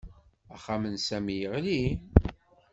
Axxam 0.55 0.83
n 0.89 0.95
Sami 1.07 1.35
yeɣli 1.39 1.81